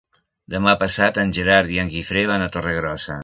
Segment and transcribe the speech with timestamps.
[0.53, 3.19] Demà passat en Gerard i en Guifré van a Torregrossa.